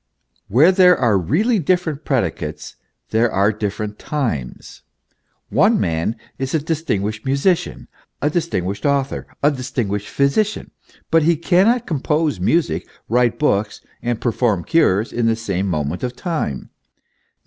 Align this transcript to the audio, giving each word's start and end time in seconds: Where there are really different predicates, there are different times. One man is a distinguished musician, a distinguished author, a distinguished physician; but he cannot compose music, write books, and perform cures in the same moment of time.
Where 0.47 0.71
there 0.71 0.97
are 0.97 1.15
really 1.15 1.59
different 1.59 2.05
predicates, 2.05 2.75
there 3.11 3.31
are 3.31 3.51
different 3.51 3.99
times. 3.99 4.81
One 5.49 5.79
man 5.79 6.15
is 6.39 6.55
a 6.55 6.59
distinguished 6.59 7.23
musician, 7.23 7.87
a 8.19 8.27
distinguished 8.31 8.83
author, 8.83 9.27
a 9.43 9.51
distinguished 9.51 10.09
physician; 10.09 10.71
but 11.11 11.21
he 11.21 11.35
cannot 11.35 11.85
compose 11.85 12.39
music, 12.39 12.89
write 13.09 13.37
books, 13.37 13.79
and 14.01 14.19
perform 14.19 14.63
cures 14.63 15.13
in 15.13 15.27
the 15.27 15.35
same 15.35 15.67
moment 15.67 16.01
of 16.01 16.15
time. 16.15 16.71